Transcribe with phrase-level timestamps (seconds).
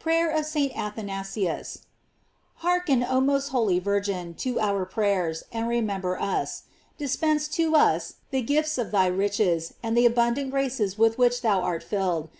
[0.00, 0.34] 530 GLOEIES OF MABY.
[0.34, 0.76] PEAYEB OF ST.
[0.96, 1.78] ATHANASIUS.
[2.56, 6.64] HEARKEN oh most holy Virgin, to our prayers, and remember us.
[6.98, 11.60] Dispense to us the gifts of thy riches, and the abundant graces with which thou
[11.60, 12.30] art filled.